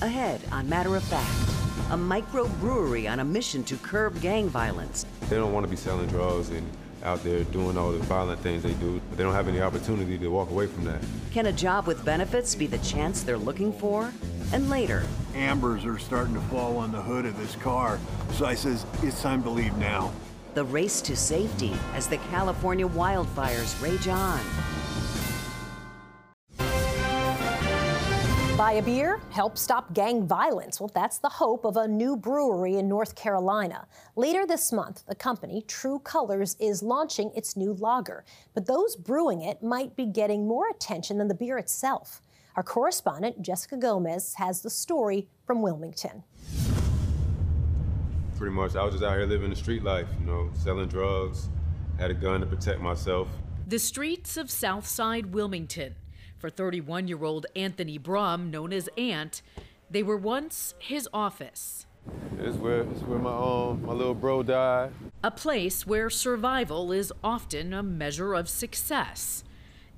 Ahead 0.00 0.40
on 0.50 0.68
Matter 0.68 0.96
of 0.96 1.04
Fact 1.04 1.52
a 1.90 1.96
microbrewery 1.96 3.10
on 3.10 3.20
a 3.20 3.24
mission 3.24 3.62
to 3.64 3.76
curb 3.76 4.18
gang 4.20 4.48
violence. 4.48 5.04
They 5.28 5.36
don't 5.36 5.52
want 5.52 5.64
to 5.64 5.70
be 5.70 5.76
selling 5.76 6.06
drugs 6.08 6.48
and 6.48 6.66
out 7.02 7.22
there 7.24 7.44
doing 7.44 7.76
all 7.76 7.92
the 7.92 7.98
violent 8.00 8.40
things 8.40 8.62
they 8.62 8.74
do, 8.74 9.00
but 9.08 9.18
they 9.18 9.24
don't 9.24 9.34
have 9.34 9.48
any 9.48 9.60
opportunity 9.60 10.18
to 10.18 10.28
walk 10.28 10.50
away 10.50 10.66
from 10.66 10.84
that. 10.84 11.00
Can 11.32 11.46
a 11.46 11.52
job 11.52 11.86
with 11.86 12.04
benefits 12.04 12.54
be 12.54 12.66
the 12.66 12.78
chance 12.78 13.22
they're 13.22 13.36
looking 13.36 13.72
for? 13.72 14.12
And 14.52 14.68
later, 14.68 15.02
ambers 15.34 15.84
are 15.84 15.98
starting 15.98 16.34
to 16.34 16.40
fall 16.42 16.76
on 16.76 16.92
the 16.92 17.00
hood 17.00 17.24
of 17.24 17.36
this 17.38 17.56
car, 17.56 17.98
so 18.32 18.44
I 18.44 18.54
says, 18.54 18.84
it's 19.02 19.22
time 19.22 19.42
to 19.44 19.50
leave 19.50 19.76
now. 19.76 20.12
The 20.54 20.64
race 20.64 21.00
to 21.02 21.16
safety 21.16 21.74
as 21.94 22.06
the 22.06 22.18
California 22.18 22.86
wildfires 22.86 23.80
rage 23.82 24.08
on. 24.08 24.40
Buy 28.62 28.74
a 28.74 28.82
beer, 28.82 29.20
help 29.30 29.58
stop 29.58 29.92
gang 29.92 30.24
violence. 30.24 30.78
Well, 30.78 30.92
that's 30.94 31.18
the 31.18 31.28
hope 31.28 31.64
of 31.64 31.76
a 31.76 31.88
new 31.88 32.16
brewery 32.16 32.76
in 32.76 32.88
North 32.88 33.16
Carolina. 33.16 33.88
Later 34.14 34.46
this 34.46 34.70
month, 34.70 35.04
the 35.08 35.16
company, 35.16 35.64
True 35.66 35.98
Colors, 35.98 36.54
is 36.60 36.80
launching 36.80 37.32
its 37.34 37.56
new 37.56 37.74
lager. 37.74 38.24
But 38.54 38.66
those 38.66 38.94
brewing 38.94 39.42
it 39.42 39.64
might 39.64 39.96
be 39.96 40.06
getting 40.06 40.46
more 40.46 40.68
attention 40.68 41.18
than 41.18 41.26
the 41.26 41.34
beer 41.34 41.58
itself. 41.58 42.22
Our 42.54 42.62
correspondent, 42.62 43.42
Jessica 43.42 43.76
Gomez, 43.76 44.34
has 44.34 44.62
the 44.62 44.70
story 44.70 45.26
from 45.44 45.60
Wilmington. 45.60 46.22
Pretty 48.36 48.54
much, 48.54 48.76
I 48.76 48.84
was 48.84 48.94
just 48.94 49.02
out 49.02 49.16
here 49.16 49.26
living 49.26 49.50
the 49.50 49.56
street 49.56 49.82
life, 49.82 50.06
you 50.20 50.26
know, 50.26 50.50
selling 50.54 50.86
drugs, 50.86 51.48
had 51.98 52.12
a 52.12 52.14
gun 52.14 52.38
to 52.38 52.46
protect 52.46 52.80
myself. 52.80 53.26
The 53.66 53.80
streets 53.80 54.36
of 54.36 54.52
Southside 54.52 55.34
Wilmington 55.34 55.96
for 56.42 56.50
31 56.50 57.06
year 57.06 57.22
old 57.22 57.46
Anthony 57.54 57.98
Brum, 57.98 58.50
known 58.50 58.72
as 58.72 58.88
Ant, 58.98 59.42
they 59.88 60.02
were 60.02 60.16
once 60.16 60.74
his 60.80 61.08
office. 61.14 61.86
It's 62.40 62.56
where, 62.56 62.80
it's 62.80 63.02
where 63.02 63.20
my, 63.20 63.32
um, 63.32 63.86
my 63.86 63.92
little 63.92 64.12
bro 64.12 64.42
died. 64.42 64.90
A 65.22 65.30
place 65.30 65.86
where 65.86 66.10
survival 66.10 66.90
is 66.90 67.12
often 67.22 67.72
a 67.72 67.80
measure 67.80 68.34
of 68.34 68.48
success. 68.48 69.44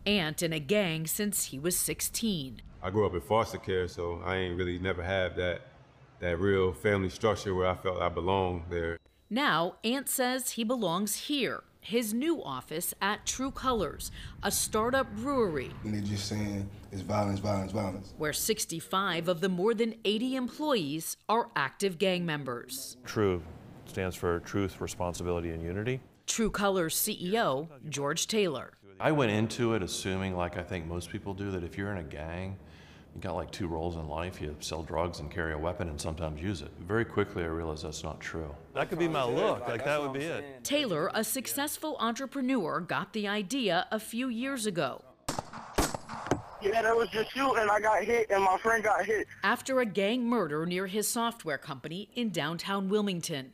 Ant 0.05 0.43
in 0.43 0.53
a 0.53 0.61
gang 0.61 1.07
since 1.07 1.47
he 1.47 1.59
was 1.59 1.79
16. 1.79 2.61
I 2.83 2.91
grew 2.91 3.07
up 3.07 3.15
in 3.15 3.23
foster 3.23 3.57
care, 3.57 3.89
so 3.89 4.21
I 4.23 4.37
ain't 4.37 4.59
really 4.59 4.79
never 4.79 5.03
had 5.03 5.37
that 5.37 5.63
that 6.21 6.39
real 6.39 6.75
family 6.75 7.09
structure 7.09 7.55
where 7.55 7.69
I 7.69 7.75
felt 7.75 8.03
I 8.03 8.11
belonged 8.11 8.65
there. 8.69 8.99
Now, 9.31 9.77
Ant 9.83 10.11
says 10.11 10.51
he 10.51 10.65
belongs 10.65 11.17
here 11.17 11.65
his 11.85 12.15
new 12.15 12.43
office 12.43 12.95
at 13.03 13.27
True 13.27 13.51
Colors, 13.51 14.11
a 14.43 14.51
startup 14.51 15.15
brewery. 15.17 15.71
And 15.85 15.95
they're 15.95 16.01
just 16.01 16.27
saying 16.27 16.69
it's 16.91 17.03
violence, 17.03 17.41
violence, 17.41 17.73
violence. 17.73 18.15
Where 18.17 18.33
65 18.33 19.29
of 19.29 19.41
the 19.41 19.49
more 19.49 19.75
than 19.75 19.95
80 20.05 20.37
employees 20.37 21.17
are 21.29 21.51
active 21.55 21.99
gang 21.99 22.25
members. 22.25 22.97
True 23.05 23.43
stands 23.85 24.17
for 24.17 24.41
Truth, 24.41 24.81
Responsibility, 24.81 25.51
and 25.51 25.63
Unity. 25.63 26.01
True 26.27 26.51
Colors 26.51 26.97
CEO 26.97 27.69
George 27.91 28.27
Taylor. 28.27 28.73
I 28.99 29.13
went 29.13 29.33
into 29.33 29.75
it 29.75 29.83
assuming, 29.83 30.37
like 30.37 30.57
I 30.57 30.63
think 30.63 30.87
most 30.87 31.11
people 31.11 31.35
do, 31.35 31.51
that 31.51 31.63
if 31.63 31.77
you're 31.77 31.93
in 31.93 31.99
a 31.99 32.03
gang, 32.03 32.57
you 33.15 33.21
got 33.21 33.37
like 33.37 33.51
two 33.53 33.69
roles 33.69 33.95
in 33.95 34.09
life. 34.09 34.41
You 34.41 34.57
sell 34.61 34.83
drugs 34.83 35.21
and 35.21 35.31
carry 35.31 35.53
a 35.53 35.59
weapon 35.59 35.89
and 35.89 36.01
sometimes 36.01 36.43
use 36.43 36.63
it. 36.63 36.71
Very 36.81 37.05
quickly, 37.05 37.45
I 37.45 37.47
realized 37.47 37.85
that's 37.85 38.03
not 38.03 38.19
true. 38.21 38.55
That 38.75 38.89
could 38.89 38.99
be 38.99 39.07
my 39.07 39.25
look. 39.25 39.69
Like, 39.69 39.85
that 39.85 40.03
would 40.03 40.13
be 40.13 40.25
it. 40.25 40.65
Taylor, 40.65 41.11
a 41.15 41.23
successful 41.23 41.97
entrepreneur, 42.01 42.81
got 42.81 43.13
the 43.13 43.29
idea 43.29 43.87
a 43.93 44.01
few 44.01 44.29
years 44.29 44.67
ago. 44.67 45.03
Yeah, 46.61 46.83
that 46.83 46.97
was 46.97 47.09
just 47.11 47.37
you, 47.37 47.55
and 47.55 47.71
I 47.71 47.79
got 47.79 48.03
hit, 48.03 48.31
and 48.31 48.43
my 48.43 48.57
friend 48.59 48.83
got 48.83 49.05
hit. 49.05 49.29
After 49.45 49.81
a 49.81 49.87
gang 49.87 50.27
murder 50.27 50.67
near 50.67 50.87
his 50.87 51.07
software 51.07 51.59
company 51.59 52.09
in 52.15 52.31
downtown 52.31 52.89
Wilmington. 52.89 53.53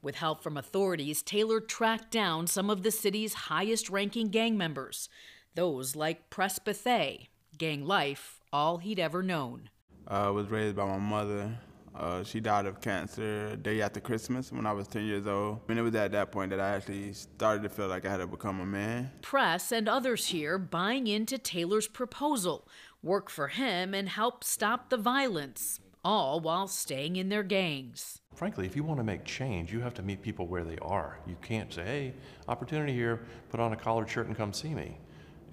With 0.00 0.14
help 0.16 0.42
from 0.42 0.56
authorities, 0.56 1.22
Taylor 1.22 1.60
tracked 1.60 2.10
down 2.10 2.46
some 2.46 2.70
of 2.70 2.82
the 2.82 2.90
city's 2.90 3.34
highest 3.34 3.90
ranking 3.90 4.28
gang 4.28 4.56
members, 4.56 5.08
those 5.54 5.94
like 5.94 6.30
Press 6.30 6.58
Bethay, 6.58 7.28
gang 7.58 7.84
life 7.84 8.41
all 8.52 8.78
he'd 8.78 8.98
ever 8.98 9.22
known. 9.22 9.70
I 10.06 10.28
was 10.30 10.48
raised 10.48 10.76
by 10.76 10.84
my 10.86 10.98
mother. 10.98 11.58
Uh, 11.94 12.24
she 12.24 12.40
died 12.40 12.64
of 12.66 12.80
cancer 12.80 13.48
a 13.48 13.56
day 13.56 13.82
after 13.82 14.00
Christmas 14.00 14.50
when 14.50 14.66
I 14.66 14.72
was 14.72 14.88
10 14.88 15.04
years 15.04 15.26
old. 15.26 15.60
And 15.68 15.78
it 15.78 15.82
was 15.82 15.94
at 15.94 16.12
that 16.12 16.32
point 16.32 16.50
that 16.50 16.60
I 16.60 16.70
actually 16.70 17.12
started 17.12 17.62
to 17.64 17.68
feel 17.68 17.88
like 17.88 18.06
I 18.06 18.10
had 18.10 18.16
to 18.18 18.26
become 18.26 18.60
a 18.60 18.66
man. 18.66 19.10
Press 19.20 19.72
and 19.72 19.88
others 19.88 20.26
here 20.26 20.58
buying 20.58 21.06
into 21.06 21.36
Taylor's 21.38 21.88
proposal 21.88 22.66
work 23.02 23.28
for 23.28 23.48
him 23.48 23.94
and 23.94 24.08
help 24.08 24.44
stop 24.44 24.88
the 24.88 24.96
violence, 24.96 25.80
all 26.04 26.40
while 26.40 26.68
staying 26.68 27.16
in 27.16 27.28
their 27.28 27.42
gangs. 27.42 28.20
Frankly, 28.34 28.64
if 28.64 28.76
you 28.76 28.84
want 28.84 28.98
to 28.98 29.04
make 29.04 29.24
change, 29.24 29.72
you 29.72 29.80
have 29.80 29.94
to 29.94 30.02
meet 30.02 30.22
people 30.22 30.46
where 30.46 30.64
they 30.64 30.78
are. 30.78 31.18
You 31.26 31.36
can't 31.42 31.72
say, 31.72 31.84
hey, 31.84 32.14
opportunity 32.48 32.92
here, 32.94 33.20
put 33.50 33.60
on 33.60 33.72
a 33.72 33.76
collared 33.76 34.08
shirt 34.08 34.28
and 34.28 34.36
come 34.36 34.52
see 34.52 34.74
me. 34.74 34.96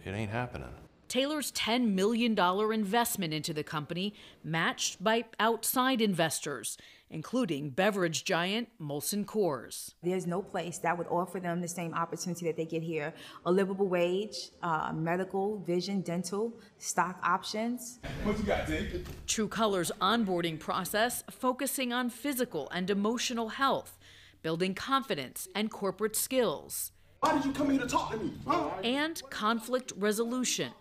It 0.06 0.12
ain't 0.12 0.32
happening. 0.32 0.70
Taylor's 1.10 1.52
$10 1.54 1.94
million 1.94 2.38
investment 2.72 3.34
into 3.34 3.52
the 3.52 3.64
company 3.64 4.14
matched 4.44 5.04
by 5.04 5.26
outside 5.40 6.02
investors, 6.02 6.78
including 7.10 7.72
beverage 7.72 8.24
giant 8.24 8.70
Molson 8.80 9.26
Coors. 9.26 9.96
There's 10.04 10.28
no 10.28 10.44
place 10.44 10.78
that 10.78 10.96
would 10.96 11.08
offer 11.08 11.40
them 11.40 11.62
the 11.62 11.68
same 11.68 11.96
opportunity 11.96 12.46
that 12.46 12.56
they 12.56 12.66
get 12.66 12.84
here 12.84 13.12
a 13.48 13.52
livable 13.52 13.88
wage, 13.88 14.52
uh, 14.62 14.92
medical, 14.94 15.58
vision, 15.66 16.02
dental, 16.02 16.54
stock 16.78 17.20
options. 17.24 18.00
What 18.24 18.38
you 18.38 18.44
got, 18.44 18.68
Dave? 18.68 19.08
True 19.26 19.48
Colors 19.48 19.92
onboarding 20.00 20.60
process 20.60 21.24
focusing 21.32 21.92
on 21.92 22.12
physical 22.12 22.70
and 22.70 22.88
emotional 22.88 23.50
health, 23.50 23.98
building 24.44 24.76
confidence 24.76 25.48
and 25.56 25.72
corporate 25.72 26.16
skills. 26.16 26.92
Why 27.22 27.34
did 27.34 27.46
you 27.46 27.52
come 27.52 27.72
here 27.72 27.80
to 27.80 27.88
talk 27.88 28.12
to 28.12 28.18
me? 28.18 28.32
Huh? 28.48 28.70
And 28.84 29.20
conflict 29.32 29.92
resolution 29.98 30.72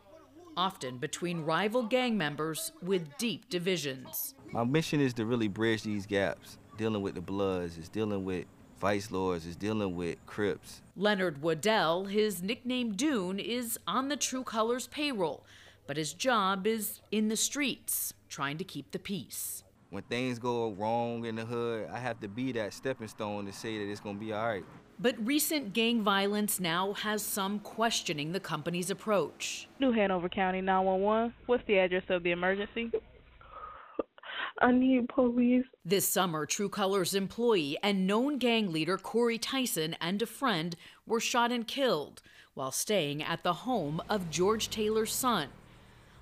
often 0.58 0.98
between 0.98 1.42
rival 1.42 1.84
gang 1.84 2.18
members 2.18 2.72
with 2.82 3.16
deep 3.16 3.48
divisions. 3.48 4.34
My 4.50 4.64
mission 4.64 5.00
is 5.00 5.14
to 5.14 5.24
really 5.24 5.46
bridge 5.46 5.84
these 5.84 6.04
gaps, 6.04 6.58
dealing 6.76 7.00
with 7.00 7.14
the 7.14 7.20
Bloods, 7.20 7.78
is 7.78 7.88
dealing 7.88 8.24
with 8.24 8.44
Vice 8.80 9.12
Lords, 9.12 9.46
is 9.46 9.54
dealing 9.54 9.94
with 9.94 10.18
Crips. 10.26 10.82
Leonard 10.96 11.40
Waddell, 11.42 12.06
his 12.06 12.42
nickname 12.42 12.94
Dune, 12.94 13.38
is 13.38 13.78
on 13.86 14.08
the 14.08 14.16
True 14.16 14.42
Colors 14.42 14.88
payroll, 14.88 15.44
but 15.86 15.96
his 15.96 16.12
job 16.12 16.66
is 16.66 17.02
in 17.12 17.28
the 17.28 17.36
streets, 17.36 18.12
trying 18.28 18.58
to 18.58 18.64
keep 18.64 18.90
the 18.90 18.98
peace. 18.98 19.62
When 19.90 20.02
things 20.02 20.40
go 20.40 20.72
wrong 20.72 21.24
in 21.24 21.36
the 21.36 21.44
hood, 21.44 21.88
I 21.92 22.00
have 22.00 22.18
to 22.20 22.28
be 22.28 22.50
that 22.52 22.74
stepping 22.74 23.08
stone 23.08 23.46
to 23.46 23.52
say 23.52 23.78
that 23.78 23.90
it's 23.90 24.00
gonna 24.00 24.18
be 24.18 24.32
all 24.32 24.44
right. 24.44 24.64
But 25.00 25.14
recent 25.24 25.74
gang 25.74 26.02
violence 26.02 26.58
now 26.58 26.92
has 26.92 27.22
some 27.22 27.60
questioning 27.60 28.32
the 28.32 28.40
company's 28.40 28.90
approach. 28.90 29.68
New 29.78 29.92
Hanover 29.92 30.28
County 30.28 30.60
911. 30.60 31.34
What's 31.46 31.62
the 31.68 31.78
address 31.78 32.02
of 32.08 32.24
the 32.24 32.32
emergency? 32.32 32.90
I 34.60 34.72
need 34.72 35.08
police. 35.08 35.66
This 35.84 36.08
summer, 36.08 36.46
True 36.46 36.68
Colors 36.68 37.14
employee 37.14 37.78
and 37.80 38.08
known 38.08 38.38
gang 38.38 38.72
leader 38.72 38.98
Corey 38.98 39.38
Tyson 39.38 39.94
and 40.00 40.20
a 40.20 40.26
friend 40.26 40.74
were 41.06 41.20
shot 41.20 41.52
and 41.52 41.64
killed 41.64 42.20
while 42.54 42.72
staying 42.72 43.22
at 43.22 43.44
the 43.44 43.52
home 43.52 44.02
of 44.08 44.30
George 44.30 44.68
Taylor's 44.68 45.12
son. 45.12 45.46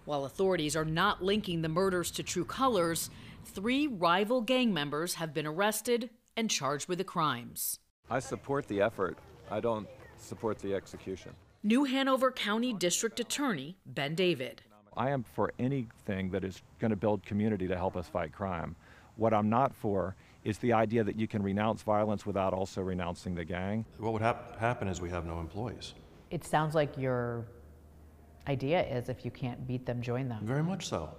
While 0.05 0.27
authorities 0.27 0.77
are 0.77 0.85
not 0.85 1.25
linking 1.25 1.63
the 1.63 1.71
murders 1.71 2.11
to 2.11 2.23
True 2.23 2.45
Colors, 2.45 3.09
three 3.43 3.87
rival 3.87 4.43
gang 4.43 4.75
members 4.75 5.15
have 5.15 5.33
been 5.33 5.47
arrested 5.47 6.11
and 6.37 6.51
charged 6.51 6.89
with 6.91 6.99
the 6.99 7.05
crimes. 7.05 7.79
I 8.09 8.21
support 8.21 8.69
the 8.69 8.81
effort. 8.81 9.19
I 9.51 9.61
don't 9.61 9.89
support 10.17 10.59
the 10.59 10.75
execution. 10.75 11.33
New 11.63 11.85
Hanover 11.85 12.31
County 12.31 12.73
District 12.73 13.19
Attorney 13.19 13.77
Ben 13.87 14.15
David. 14.15 14.63
I 14.97 15.11
am 15.11 15.25
for 15.25 15.53
anything 15.59 16.31
that 16.31 16.45
is 16.45 16.63
going 16.79 16.91
to 16.91 16.97
build 16.97 17.25
community 17.27 17.67
to 17.69 17.77
help 17.77 17.97
us 17.97 18.09
fight 18.09 18.33
crime. 18.33 18.77
What 19.17 19.35
I'm 19.35 19.49
not 19.51 19.75
for 19.75 20.15
is 20.45 20.59
the 20.59 20.73
idea 20.73 21.03
that 21.03 21.17
you 21.19 21.27
can 21.27 21.43
renounce 21.43 21.83
violence 21.83 22.25
without 22.25 22.55
also 22.55 22.81
renouncing 22.83 23.35
the 23.35 23.45
gang. 23.45 23.85
What 23.99 24.13
would 24.13 24.23
hap- 24.23 24.57
happen 24.59 24.87
is 24.87 25.01
we 25.01 25.11
have 25.11 25.27
no 25.27 25.41
employees. 25.41 25.95
It 26.31 26.45
sounds 26.45 26.75
like 26.75 26.97
your 26.97 27.47
idea 28.47 28.83
is 28.87 29.09
if 29.09 29.25
you 29.25 29.31
can't 29.33 29.67
beat 29.67 29.85
them, 29.85 30.01
join 30.01 30.29
them. 30.29 30.47
Very 30.47 30.63
much 30.63 30.87
so. 30.87 31.11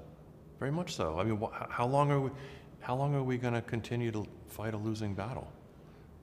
Very 0.59 0.71
much 0.71 0.95
so. 0.95 1.19
I 1.19 1.23
mean, 1.23 1.37
wh- 1.37 1.69
how 1.69 1.85
long 1.85 2.09
are 2.11 2.21
we? 2.21 2.31
How 2.79 2.95
long 2.95 3.13
are 3.15 3.23
we 3.23 3.37
going 3.37 3.53
to 3.53 3.61
continue 3.61 4.11
to 4.11 4.25
fight 4.47 4.73
a 4.73 4.77
losing 4.77 5.13
battle 5.13 5.51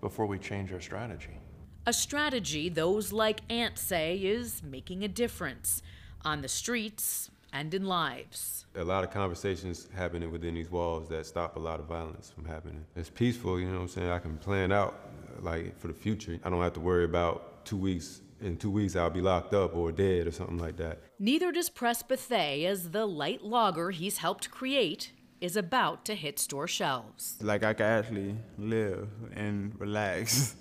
before 0.04 0.26
we 0.26 0.38
change 0.38 0.70
our 0.70 0.82
strategy? 0.82 1.38
A 1.86 1.92
strategy 1.94 2.68
those 2.68 3.10
like 3.10 3.40
Ant 3.48 3.78
say 3.78 4.18
is 4.18 4.62
making 4.62 5.02
a 5.02 5.08
difference 5.08 5.82
on 6.26 6.42
the 6.42 6.48
streets 6.48 7.30
and 7.54 7.72
in 7.72 7.86
lives. 7.86 8.66
A 8.76 8.84
lot 8.84 9.02
of 9.02 9.10
conversations 9.10 9.88
happening 9.96 10.30
within 10.30 10.56
these 10.56 10.70
walls 10.70 11.08
that 11.08 11.24
stop 11.24 11.56
a 11.56 11.58
lot 11.58 11.80
of 11.80 11.86
violence 11.86 12.30
from 12.30 12.44
happening. 12.44 12.84
It's 12.94 13.08
peaceful, 13.08 13.58
you 13.58 13.66
know 13.66 13.76
what 13.76 13.80
I'm 13.80 13.88
saying? 13.88 14.10
I 14.10 14.18
can 14.18 14.36
plan 14.36 14.72
out 14.72 14.94
like 15.40 15.78
for 15.78 15.88
the 15.88 15.94
future. 15.94 16.38
I 16.44 16.50
don't 16.50 16.60
have 16.60 16.74
to 16.74 16.80
worry 16.80 17.04
about 17.04 17.64
two 17.64 17.78
weeks 17.78 18.20
in 18.42 18.58
two 18.58 18.70
weeks 18.70 18.94
I'll 18.94 19.08
be 19.08 19.22
locked 19.22 19.54
up 19.54 19.74
or 19.74 19.90
dead 19.90 20.26
or 20.26 20.32
something 20.32 20.58
like 20.58 20.76
that. 20.76 20.98
Neither 21.18 21.50
does 21.50 21.70
Press 21.70 22.02
Bethay, 22.02 22.66
as 22.66 22.90
the 22.90 23.06
light 23.06 23.42
lager 23.42 23.90
he's 23.90 24.18
helped 24.18 24.50
create 24.50 25.12
is 25.44 25.56
about 25.58 26.06
to 26.06 26.14
hit 26.14 26.38
store 26.38 26.66
shelves. 26.66 27.36
Like 27.42 27.62
I 27.62 27.74
can 27.74 27.84
actually 27.84 28.36
live 28.56 29.08
and 29.34 29.78
relax. 29.78 30.56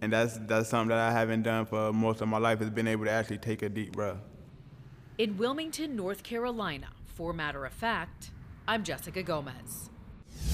And 0.00 0.12
that's 0.12 0.38
that's 0.46 0.68
something 0.68 0.90
that 0.90 0.98
I 0.98 1.10
haven't 1.10 1.42
done 1.42 1.66
for 1.66 1.92
most 1.92 2.20
of 2.20 2.28
my 2.28 2.38
life 2.38 2.62
is 2.62 2.70
been 2.70 2.86
able 2.86 3.06
to 3.06 3.10
actually 3.10 3.38
take 3.38 3.62
a 3.62 3.68
deep 3.68 3.92
breath. 3.92 4.18
In 5.18 5.36
Wilmington, 5.36 5.96
North 5.96 6.22
Carolina, 6.22 6.86
for 7.04 7.32
Matter 7.32 7.66
of 7.66 7.72
Fact, 7.72 8.30
I'm 8.68 8.84
Jessica 8.84 9.24
Gomez. 9.24 9.90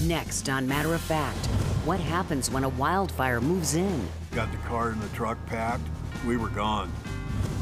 Next 0.01 0.49
on 0.49 0.67
Matter 0.67 0.95
of 0.95 1.01
Fact, 1.01 1.45
what 1.85 1.99
happens 1.99 2.49
when 2.49 2.63
a 2.63 2.69
wildfire 2.69 3.39
moves 3.39 3.75
in? 3.75 4.07
Got 4.31 4.51
the 4.51 4.57
car 4.69 4.89
and 4.89 5.01
the 5.01 5.15
truck 5.15 5.37
packed. 5.45 5.87
We 6.25 6.37
were 6.37 6.49
gone. 6.49 6.91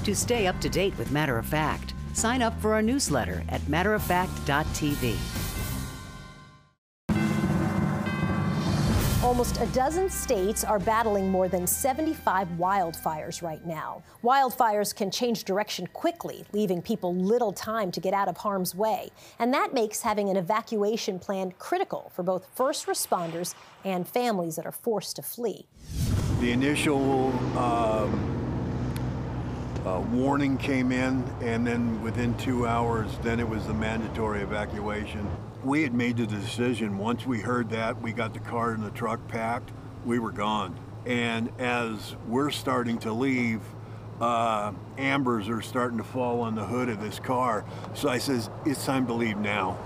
To 0.06 0.16
stay 0.16 0.48
up 0.48 0.62
to 0.62 0.70
date 0.70 0.98
with 0.98 1.12
Matter 1.12 1.38
of 1.38 1.46
Fact, 1.46 1.94
sign 2.14 2.42
up 2.42 2.58
for 2.62 2.74
our 2.74 2.82
newsletter 2.82 3.44
at 3.50 3.60
matteroffact.tv. 3.64 5.43
Almost 9.24 9.62
a 9.62 9.66
dozen 9.68 10.10
states 10.10 10.66
are 10.66 10.80
battling 10.80 11.32
more 11.32 11.48
than 11.48 11.66
75 11.66 12.46
wildfires 12.58 13.42
right 13.42 13.66
now. 13.66 14.04
Wildfires 14.22 14.94
can 14.94 15.10
change 15.10 15.46
direction 15.46 15.88
quickly, 15.88 16.44
leaving 16.52 16.82
people 16.82 17.16
little 17.16 17.54
time 17.54 17.90
to 17.94 18.02
get 18.02 18.14
out 18.14 18.28
of 18.28 18.36
harm's 18.36 18.76
way. 18.76 19.12
And 19.40 19.54
that 19.54 19.74
makes 19.74 20.02
having 20.02 20.30
an 20.30 20.36
evacuation 20.36 21.20
plan 21.20 21.54
critical 21.58 22.12
for 22.14 22.22
both 22.22 22.46
first 22.54 22.86
responders 22.86 23.56
and 23.86 24.06
families 24.06 24.58
that 24.58 24.66
are 24.66 24.74
forced 24.74 25.16
to 25.16 25.22
flee. 25.22 25.68
The 26.42 26.52
initial 26.52 27.32
um, 27.58 28.43
uh, 29.86 30.02
warning 30.12 30.58
came 30.58 30.92
in, 30.92 31.24
and 31.42 31.66
then 31.66 32.02
within 32.02 32.36
two 32.38 32.66
hours, 32.66 33.10
then 33.22 33.40
it 33.40 33.48
was 33.48 33.66
the 33.68 33.74
mandatory 33.74 34.42
evacuation. 34.42 35.30
We 35.64 35.84
had 35.84 35.94
made 35.94 36.18
the 36.18 36.26
decision, 36.26 36.98
once 36.98 37.26
we 37.26 37.40
heard 37.40 37.70
that, 37.72 38.02
we 38.02 38.14
got 38.14 38.34
the 38.34 38.40
car 38.40 38.72
and 38.72 38.84
the 38.84 38.92
truck 38.92 39.28
packed, 39.28 39.72
we 40.06 40.20
were 40.20 40.32
gone. 40.32 40.80
And 41.06 41.50
as 41.60 42.16
we're 42.28 42.52
starting 42.52 42.98
to 43.00 43.12
leave, 43.12 43.62
uh, 44.22 44.72
ambers 44.98 45.50
are 45.50 45.62
starting 45.62 45.98
to 45.98 46.04
fall 46.04 46.42
on 46.42 46.56
the 46.56 46.66
hood 46.66 46.88
of 46.88 47.02
this 47.02 47.20
car. 47.20 47.66
So 47.94 48.08
I 48.08 48.20
says, 48.20 48.50
it's 48.66 48.86
time 48.86 49.08
to 49.08 49.14
leave 49.14 49.38
now. 49.38 49.78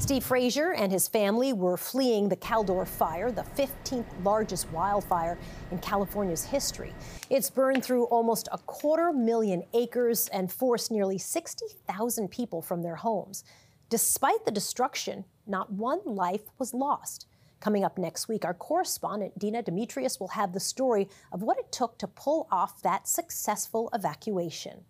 Steve 0.00 0.24
Frazier 0.24 0.72
and 0.72 0.90
his 0.90 1.06
family 1.06 1.52
were 1.52 1.76
fleeing 1.76 2.26
the 2.28 2.36
Caldor 2.36 2.88
fire, 2.88 3.30
the 3.30 3.42
15th 3.42 4.06
largest 4.24 4.72
wildfire 4.72 5.38
in 5.70 5.78
California's 5.78 6.42
history. 6.42 6.94
It's 7.28 7.50
burned 7.50 7.84
through 7.84 8.04
almost 8.04 8.48
a 8.50 8.56
quarter 8.58 9.12
million 9.12 9.62
acres 9.74 10.28
and 10.28 10.50
forced 10.50 10.90
nearly 10.90 11.18
60,000 11.18 12.28
people 12.28 12.62
from 12.62 12.82
their 12.82 12.96
homes. 12.96 13.44
Despite 13.90 14.44
the 14.46 14.50
destruction, 14.50 15.26
not 15.46 15.70
one 15.70 16.00
life 16.06 16.48
was 16.58 16.72
lost. 16.72 17.26
Coming 17.60 17.84
up 17.84 17.98
next 17.98 18.26
week, 18.26 18.46
our 18.46 18.54
correspondent 18.54 19.38
Dina 19.38 19.62
Demetrius 19.62 20.18
will 20.18 20.28
have 20.28 20.54
the 20.54 20.60
story 20.60 21.08
of 21.30 21.42
what 21.42 21.58
it 21.58 21.70
took 21.70 21.98
to 21.98 22.08
pull 22.08 22.48
off 22.50 22.80
that 22.82 23.06
successful 23.06 23.90
evacuation. 23.92 24.80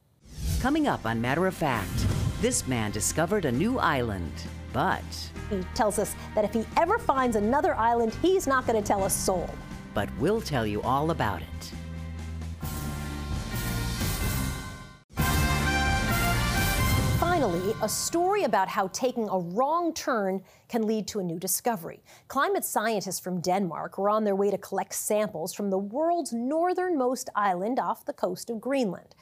Coming 0.61 0.87
up 0.87 1.05
on 1.05 1.21
Matter 1.21 1.49
of 1.49 1.55
Fact, 1.55 2.07
this 2.41 2.69
man 2.69 2.93
discovered 2.93 3.45
a 3.45 3.53
new 3.53 3.79
island, 3.79 4.33
but. 4.73 5.03
He 5.49 5.65
tells 5.75 5.99
us 5.99 6.15
that 6.35 6.45
if 6.45 6.53
he 6.53 6.65
ever 6.77 6.99
finds 6.99 7.37
another 7.37 7.75
island, 7.75 8.15
he's 8.23 8.47
not 8.47 8.67
going 8.67 8.81
to 8.81 8.87
tell 8.87 9.05
a 9.05 9.11
soul. 9.11 9.49
But 9.95 10.09
we'll 10.19 10.41
tell 10.41 10.67
you 10.67 10.83
all 10.83 11.11
about 11.11 11.43
it. 11.43 11.47
Finally, 17.19 17.75
a 17.81 17.89
story 17.89 18.45
about 18.45 18.69
how 18.69 18.89
taking 18.89 19.29
a 19.29 19.39
wrong 19.39 19.95
turn 19.95 20.43
can 20.69 20.87
lead 20.87 21.09
to 21.09 21.21
a 21.21 21.23
new 21.23 21.39
discovery. 21.39 22.03
Climate 22.29 22.65
scientists 22.65 23.19
from 23.19 23.41
Denmark 23.41 23.97
were 23.97 24.11
on 24.11 24.25
their 24.25 24.37
way 24.37 24.51
to 24.51 24.59
collect 24.59 24.95
samples 24.95 25.55
from 25.55 25.71
the 25.71 25.79
world's 25.79 26.35
northernmost 26.35 27.31
island 27.35 27.79
off 27.79 28.05
the 28.05 28.13
coast 28.13 28.51
of 28.51 28.61
Greenland. 28.61 29.15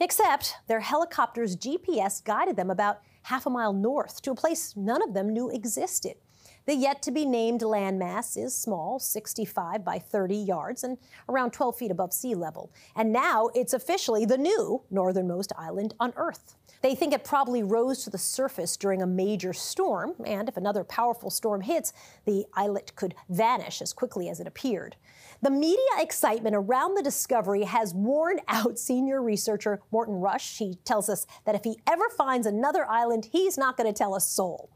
Except 0.00 0.56
their 0.66 0.80
helicopter's 0.80 1.56
GPS 1.56 2.22
guided 2.22 2.56
them 2.56 2.70
about 2.70 3.00
half 3.22 3.46
a 3.46 3.50
mile 3.50 3.72
north 3.72 4.22
to 4.22 4.30
a 4.30 4.34
place 4.34 4.74
none 4.76 5.02
of 5.02 5.14
them 5.14 5.28
knew 5.28 5.50
existed. 5.50 6.16
The 6.64 6.76
yet 6.76 7.02
to 7.02 7.10
be 7.10 7.26
named 7.26 7.60
landmass 7.60 8.36
is 8.36 8.54
small, 8.54 9.00
65 9.00 9.84
by 9.84 9.98
30 9.98 10.36
yards 10.36 10.84
and 10.84 10.96
around 11.28 11.52
12 11.52 11.76
feet 11.76 11.90
above 11.90 12.12
sea 12.12 12.36
level. 12.36 12.72
And 12.94 13.12
now 13.12 13.50
it's 13.54 13.72
officially 13.72 14.24
the 14.24 14.38
new 14.38 14.82
northernmost 14.88 15.52
island 15.58 15.94
on 15.98 16.12
Earth. 16.16 16.54
They 16.82 16.96
think 16.96 17.14
it 17.14 17.22
probably 17.22 17.62
rose 17.62 18.02
to 18.04 18.10
the 18.10 18.18
surface 18.18 18.76
during 18.76 19.02
a 19.02 19.06
major 19.06 19.52
storm, 19.52 20.14
and 20.26 20.48
if 20.48 20.56
another 20.56 20.82
powerful 20.82 21.30
storm 21.30 21.60
hits, 21.60 21.92
the 22.24 22.44
islet 22.54 22.94
could 22.96 23.14
vanish 23.28 23.80
as 23.80 23.92
quickly 23.92 24.28
as 24.28 24.40
it 24.40 24.48
appeared. 24.48 24.96
The 25.42 25.50
media 25.50 25.78
excitement 25.98 26.56
around 26.56 26.96
the 26.96 27.02
discovery 27.02 27.62
has 27.62 27.94
worn 27.94 28.40
out 28.48 28.80
senior 28.80 29.22
researcher 29.22 29.80
Morten 29.92 30.16
Rasch. 30.16 30.58
He 30.58 30.74
tells 30.84 31.08
us 31.08 31.24
that 31.44 31.54
if 31.54 31.62
he 31.62 31.78
ever 31.86 32.08
finds 32.10 32.46
another 32.48 32.84
island, 32.90 33.28
he's 33.30 33.56
not 33.56 33.76
going 33.76 33.92
to 33.92 33.96
tell 33.96 34.16
a 34.16 34.20
soul. 34.20 34.70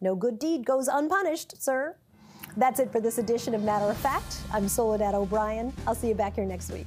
No 0.00 0.16
good 0.16 0.38
deed 0.38 0.64
goes 0.64 0.88
unpunished, 0.88 1.62
sir. 1.62 1.96
That's 2.56 2.80
it 2.80 2.90
for 2.90 3.00
this 3.00 3.18
edition 3.18 3.54
of 3.54 3.62
Matter 3.62 3.90
of 3.90 3.96
Fact. 3.98 4.38
I'm 4.52 4.68
Soledad 4.68 5.14
O'Brien. 5.14 5.72
I'll 5.86 5.94
see 5.94 6.08
you 6.08 6.14
back 6.14 6.34
here 6.34 6.44
next 6.44 6.70
week. 6.70 6.86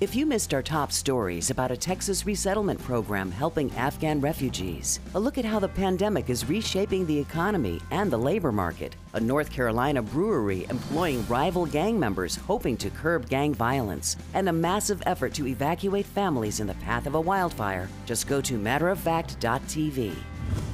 If 0.00 0.14
you 0.14 0.26
missed 0.26 0.54
our 0.54 0.62
top 0.62 0.92
stories 0.92 1.50
about 1.50 1.72
a 1.72 1.76
Texas 1.76 2.24
resettlement 2.24 2.80
program 2.80 3.32
helping 3.32 3.72
Afghan 3.72 4.20
refugees, 4.20 5.00
a 5.16 5.18
look 5.18 5.38
at 5.38 5.44
how 5.44 5.58
the 5.58 5.66
pandemic 5.66 6.30
is 6.30 6.48
reshaping 6.48 7.04
the 7.04 7.18
economy 7.18 7.80
and 7.90 8.08
the 8.08 8.16
labor 8.16 8.52
market, 8.52 8.94
a 9.14 9.20
North 9.20 9.50
Carolina 9.50 10.00
brewery 10.00 10.66
employing 10.70 11.26
rival 11.26 11.66
gang 11.66 11.98
members 11.98 12.36
hoping 12.36 12.76
to 12.76 12.90
curb 12.90 13.28
gang 13.28 13.52
violence, 13.52 14.14
and 14.34 14.48
a 14.48 14.52
massive 14.52 15.02
effort 15.04 15.34
to 15.34 15.48
evacuate 15.48 16.06
families 16.06 16.60
in 16.60 16.68
the 16.68 16.74
path 16.74 17.08
of 17.08 17.16
a 17.16 17.20
wildfire, 17.20 17.88
just 18.06 18.28
go 18.28 18.40
to 18.40 18.56
matteroffact.tv. 18.56 20.14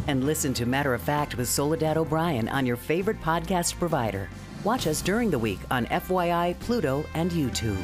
And 0.06 0.24
listen 0.24 0.52
to 0.52 0.66
Matter 0.66 0.92
of 0.92 1.00
Fact 1.00 1.38
with 1.38 1.48
Soledad 1.48 1.96
O'Brien 1.96 2.50
on 2.50 2.66
your 2.66 2.76
favorite 2.76 3.22
podcast 3.22 3.78
provider. 3.78 4.28
Watch 4.64 4.86
us 4.86 5.00
during 5.00 5.30
the 5.30 5.38
week 5.38 5.60
on 5.70 5.86
FYI, 5.86 6.58
Pluto, 6.60 7.06
and 7.14 7.30
YouTube. 7.30 7.82